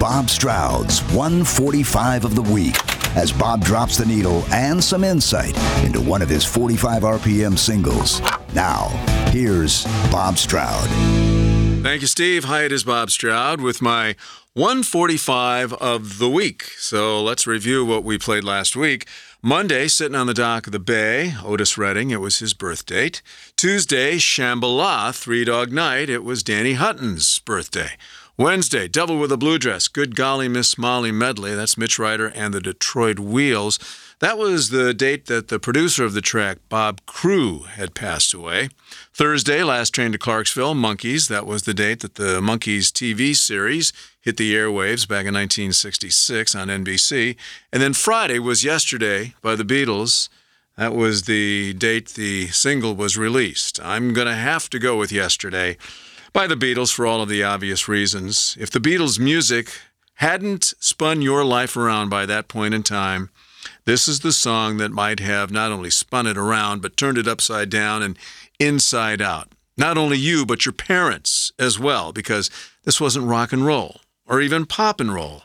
Bob 0.00 0.30
Stroud's 0.30 1.02
145 1.12 2.24
of 2.24 2.34
the 2.34 2.40
week 2.40 2.74
as 3.18 3.30
Bob 3.32 3.62
drops 3.62 3.98
the 3.98 4.06
needle 4.06 4.42
and 4.50 4.82
some 4.82 5.04
insight 5.04 5.54
into 5.84 6.00
one 6.00 6.22
of 6.22 6.28
his 6.30 6.42
45 6.42 7.02
RPM 7.02 7.58
singles. 7.58 8.22
Now, 8.54 8.88
here's 9.30 9.84
Bob 10.10 10.38
Stroud. 10.38 10.88
Thank 11.82 12.00
you, 12.00 12.06
Steve. 12.06 12.44
Hi, 12.44 12.64
it 12.64 12.72
is 12.72 12.82
Bob 12.82 13.10
Stroud 13.10 13.60
with 13.60 13.82
my 13.82 14.16
145 14.54 15.74
of 15.74 16.18
the 16.18 16.30
week. 16.30 16.62
So 16.78 17.22
let's 17.22 17.46
review 17.46 17.84
what 17.84 18.02
we 18.02 18.16
played 18.16 18.42
last 18.42 18.74
week. 18.74 19.06
Monday, 19.42 19.86
sitting 19.86 20.16
on 20.16 20.26
the 20.26 20.34
dock 20.34 20.66
of 20.66 20.72
the 20.72 20.78
bay, 20.78 21.34
Otis 21.44 21.76
Redding, 21.76 22.10
it 22.10 22.20
was 22.20 22.38
his 22.38 22.54
birth 22.54 22.86
date. 22.86 23.20
Tuesday, 23.54 24.16
Shambhala, 24.16 25.14
Three 25.14 25.44
Dog 25.44 25.72
Night, 25.72 26.08
it 26.08 26.24
was 26.24 26.42
Danny 26.42 26.72
Hutton's 26.72 27.38
birthday. 27.40 27.92
Wednesday, 28.40 28.88
Devil 28.88 29.18
with 29.18 29.30
a 29.30 29.36
Blue 29.36 29.58
Dress, 29.58 29.86
Good 29.86 30.16
Golly 30.16 30.48
Miss 30.48 30.78
Molly 30.78 31.12
medley, 31.12 31.54
that's 31.54 31.76
Mitch 31.76 31.98
Ryder 31.98 32.28
and 32.28 32.54
the 32.54 32.60
Detroit 32.62 33.18
Wheels. 33.18 33.78
That 34.20 34.38
was 34.38 34.70
the 34.70 34.94
date 34.94 35.26
that 35.26 35.48
the 35.48 35.58
producer 35.58 36.06
of 36.06 36.14
the 36.14 36.22
track, 36.22 36.56
Bob 36.70 37.02
Crewe, 37.04 37.64
had 37.64 37.94
passed 37.94 38.32
away. 38.32 38.70
Thursday, 39.12 39.62
Last 39.62 39.90
Train 39.90 40.12
to 40.12 40.16
Clarksville, 40.18 40.74
Monkees. 40.74 41.28
That 41.28 41.44
was 41.44 41.64
the 41.64 41.74
date 41.74 42.00
that 42.00 42.14
the 42.14 42.40
Monkees 42.40 42.86
TV 42.86 43.36
series 43.36 43.92
hit 44.22 44.38
the 44.38 44.54
airwaves 44.54 45.06
back 45.06 45.26
in 45.26 45.34
1966 45.34 46.54
on 46.54 46.68
NBC. 46.68 47.36
And 47.70 47.82
then 47.82 47.92
Friday 47.92 48.38
was 48.38 48.64
Yesterday 48.64 49.34
by 49.42 49.54
the 49.54 49.64
Beatles. 49.64 50.30
That 50.78 50.94
was 50.94 51.24
the 51.24 51.74
date 51.74 52.08
the 52.14 52.46
single 52.46 52.94
was 52.94 53.18
released. 53.18 53.78
I'm 53.82 54.14
going 54.14 54.28
to 54.28 54.34
have 54.34 54.70
to 54.70 54.78
go 54.78 54.96
with 54.96 55.12
Yesterday 55.12 55.76
by 56.32 56.46
the 56.46 56.56
Beatles 56.56 56.92
for 56.92 57.06
all 57.06 57.22
of 57.22 57.28
the 57.28 57.42
obvious 57.42 57.88
reasons. 57.88 58.56
If 58.60 58.70
the 58.70 58.80
Beatles' 58.80 59.18
music 59.18 59.70
hadn't 60.14 60.74
spun 60.78 61.22
your 61.22 61.44
life 61.44 61.76
around 61.76 62.08
by 62.08 62.26
that 62.26 62.48
point 62.48 62.74
in 62.74 62.82
time, 62.82 63.30
this 63.84 64.06
is 64.06 64.20
the 64.20 64.32
song 64.32 64.76
that 64.76 64.92
might 64.92 65.20
have 65.20 65.50
not 65.50 65.72
only 65.72 65.90
spun 65.90 66.26
it 66.26 66.36
around, 66.36 66.82
but 66.82 66.96
turned 66.96 67.18
it 67.18 67.28
upside 67.28 67.70
down 67.70 68.02
and 68.02 68.18
inside 68.58 69.20
out. 69.20 69.52
Not 69.76 69.96
only 69.96 70.18
you, 70.18 70.44
but 70.44 70.66
your 70.66 70.72
parents 70.72 71.52
as 71.58 71.78
well, 71.78 72.12
because 72.12 72.50
this 72.84 73.00
wasn't 73.00 73.26
rock 73.26 73.52
and 73.52 73.64
roll 73.64 74.00
or 74.26 74.40
even 74.40 74.66
pop 74.66 75.00
and 75.00 75.12
roll. 75.12 75.42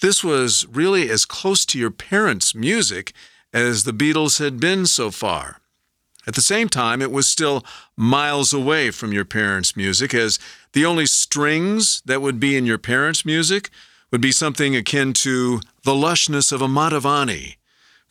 This 0.00 0.24
was 0.24 0.66
really 0.66 1.10
as 1.10 1.24
close 1.24 1.64
to 1.66 1.78
your 1.78 1.90
parents' 1.90 2.54
music 2.54 3.12
as 3.52 3.84
the 3.84 3.92
Beatles 3.92 4.38
had 4.38 4.58
been 4.58 4.86
so 4.86 5.10
far. 5.10 5.60
At 6.26 6.34
the 6.34 6.40
same 6.40 6.68
time, 6.68 7.02
it 7.02 7.10
was 7.10 7.26
still 7.26 7.64
miles 7.96 8.52
away 8.52 8.90
from 8.90 9.12
your 9.12 9.24
parents' 9.24 9.76
music, 9.76 10.14
as 10.14 10.38
the 10.72 10.86
only 10.86 11.06
strings 11.06 12.02
that 12.04 12.22
would 12.22 12.38
be 12.38 12.56
in 12.56 12.66
your 12.66 12.78
parents' 12.78 13.24
music 13.24 13.70
would 14.10 14.20
be 14.20 14.32
something 14.32 14.76
akin 14.76 15.12
to 15.14 15.60
the 15.84 15.94
lushness 15.94 16.52
of 16.52 16.62
a 16.62 16.68
Mantovani 16.68 17.56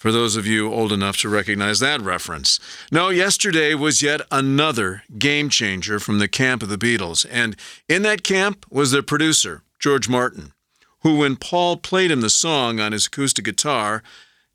for 0.01 0.11
those 0.11 0.35
of 0.35 0.47
you 0.47 0.73
old 0.73 0.91
enough 0.91 1.15
to 1.17 1.29
recognize 1.29 1.79
that 1.79 2.01
reference. 2.01 2.59
No, 2.91 3.09
yesterday 3.09 3.75
was 3.75 4.01
yet 4.01 4.19
another 4.31 5.03
game 5.19 5.47
changer 5.47 5.99
from 5.99 6.17
the 6.17 6.27
camp 6.27 6.63
of 6.63 6.69
the 6.69 6.77
Beatles, 6.77 7.23
and 7.29 7.55
in 7.87 8.01
that 8.01 8.23
camp 8.23 8.65
was 8.71 8.89
their 8.89 9.03
producer, 9.03 9.61
George 9.77 10.09
Martin, 10.09 10.53
who, 11.01 11.17
when 11.17 11.35
Paul 11.35 11.77
played 11.77 12.09
him 12.09 12.21
the 12.21 12.31
song 12.31 12.79
on 12.79 12.93
his 12.93 13.05
acoustic 13.05 13.45
guitar, 13.45 14.01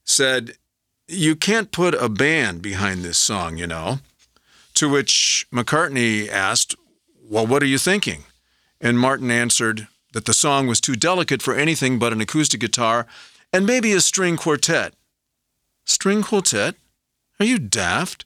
said, 0.02 0.54
You 1.08 1.36
can't 1.36 1.70
put 1.70 1.94
a 1.94 2.08
band 2.08 2.62
behind 2.62 3.02
this 3.02 3.16
song, 3.16 3.58
you 3.58 3.66
know. 3.66 4.00
To 4.74 4.88
which 4.88 5.46
McCartney 5.52 6.28
asked, 6.28 6.74
Well, 7.22 7.46
what 7.46 7.62
are 7.62 7.66
you 7.66 7.78
thinking? 7.78 8.24
And 8.80 8.98
Martin 8.98 9.30
answered 9.30 9.86
that 10.12 10.24
the 10.24 10.34
song 10.34 10.66
was 10.66 10.80
too 10.80 10.96
delicate 10.96 11.42
for 11.42 11.54
anything 11.54 11.98
but 11.98 12.12
an 12.12 12.20
acoustic 12.20 12.60
guitar 12.60 13.06
and 13.52 13.64
maybe 13.64 13.92
a 13.92 14.00
string 14.00 14.36
quartet. 14.36 14.94
String 15.84 16.22
quartet? 16.22 16.74
Are 17.38 17.46
you 17.46 17.58
daft? 17.58 18.24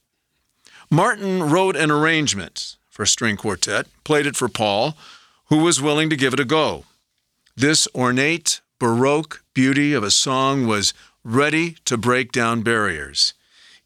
Martin 0.89 1.43
wrote 1.43 1.75
an 1.75 1.91
arrangement 1.91 2.77
for 2.89 3.05
string 3.05 3.37
quartet, 3.37 3.87
played 4.03 4.25
it 4.25 4.35
for 4.35 4.49
Paul, 4.49 4.97
who 5.45 5.57
was 5.57 5.81
willing 5.81 6.09
to 6.09 6.15
give 6.15 6.33
it 6.33 6.39
a 6.39 6.45
go. 6.45 6.85
This 7.55 7.87
ornate, 7.93 8.61
baroque 8.79 9.40
beauty 9.53 9.93
of 9.93 10.03
a 10.03 10.11
song 10.11 10.67
was 10.67 10.93
ready 11.23 11.77
to 11.85 11.97
break 11.97 12.31
down 12.31 12.61
barriers. 12.61 13.33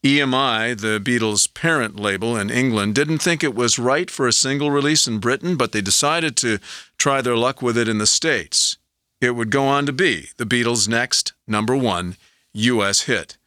EMI, 0.04 0.80
the 0.80 1.00
Beatles' 1.00 1.52
parent 1.52 2.00
label 2.00 2.38
in 2.38 2.50
England, 2.50 2.94
didn't 2.94 3.20
think 3.20 3.44
it 3.44 3.56
was 3.56 3.80
right 3.80 4.12
for 4.12 4.28
a 4.28 4.34
single 4.34 4.70
release 4.70 5.08
in 5.08 5.20
Britain, 5.20 5.56
but 5.56 5.72
they 5.72 5.82
decided 5.82 6.38
to 6.38 6.60
try 6.98 7.22
their 7.22 7.36
luck 7.36 7.62
with 7.62 7.78
it 7.78 7.88
in 7.88 7.98
the 7.98 8.06
States. 8.06 8.78
It 9.20 9.32
would 9.32 9.50
go 9.50 9.66
on 9.66 9.86
to 9.88 9.94
be 9.94 10.30
the 10.38 10.46
Beatles' 10.46 10.88
next 10.88 11.34
number 11.48 11.76
one 11.76 12.18
U.S. 12.54 13.02
hit 13.04 13.38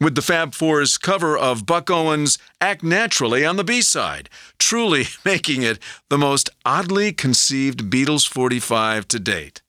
with 0.00 0.14
the 0.14 0.22
Fab 0.22 0.54
Four's 0.54 0.96
cover 0.96 1.36
of 1.36 1.66
Buck 1.66 1.90
Owens' 1.90 2.38
Act 2.60 2.82
Naturally 2.82 3.44
on 3.44 3.56
the 3.56 3.64
B 3.64 3.82
side, 3.82 4.30
truly 4.58 5.04
making 5.24 5.62
it 5.62 5.78
the 6.08 6.18
most 6.18 6.48
oddly 6.64 7.12
conceived 7.12 7.90
Beatles 7.90 8.26
45 8.26 9.06
to 9.08 9.20
date. 9.20 9.62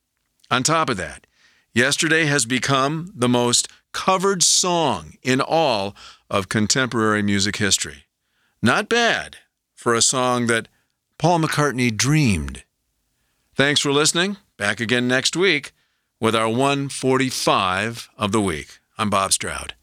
On 0.50 0.64
top 0.64 0.90
of 0.90 0.98
that, 0.98 1.28
Yesterday 1.74 2.26
has 2.26 2.46
become 2.46 3.14
the 3.16 3.30
most 3.30 3.70
covered 3.94 4.44
song 4.44 5.14
in 5.24 5.40
all 5.40 5.96
of 6.30 6.50
contemporary 6.50 7.22
music 7.22 7.58
history. 7.58 8.04
Not 8.62 8.90
bad 8.90 9.38
for 9.74 9.94
a 9.94 10.02
song 10.02 10.48
that 10.48 10.68
Paul 11.18 11.40
McCartney 11.40 11.96
dreamed. 11.96 12.66
Thanks 13.56 13.80
for 13.80 13.94
listening. 13.94 14.36
Back 14.58 14.82
again 14.82 15.08
next 15.08 15.38
week 15.38 15.72
with 16.20 16.36
our 16.36 16.50
145 16.50 18.10
of 18.18 18.34
the 18.34 18.42
week. 18.42 18.80
I'm 18.98 19.10
Bob 19.10 19.32
Stroud. 19.32 19.74